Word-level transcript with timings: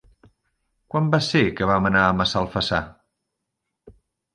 Quan 0.93 1.11
va 1.17 1.21
ser 1.27 1.43
que 1.61 1.69
vam 1.73 1.93
anar 1.93 2.09
a 2.09 2.19
Massalfassar? 2.23 2.85